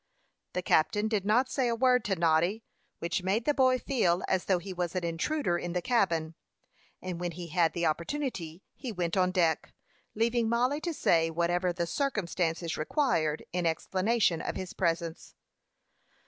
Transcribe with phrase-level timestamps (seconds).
[0.53, 2.63] The captain did not say a word to Noddy,
[2.97, 6.33] which made the boy feel as though he was an intruder in the cabin;
[7.03, 9.73] and when he had the opportunity, he went on deck,
[10.15, 15.35] leaving Mollie to say whatever the circumstances required in explanation of his presence.